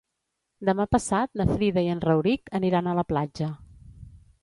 Demà 0.69 0.87
passat 0.95 1.39
na 1.43 1.47
Frida 1.53 1.85
i 1.89 1.93
en 1.97 2.03
Rauric 2.09 2.53
aniran 2.63 2.91
a 2.95 2.99
la 3.03 3.09
platja. 3.15 3.55